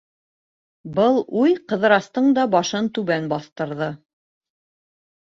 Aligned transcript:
Был 0.99 1.17
уй 1.41 1.51
Ҡыҙырастың 1.73 2.29
да 2.37 2.45
башын 2.55 2.89
түбән 2.95 3.27
баҫтырҙы. 3.33 3.91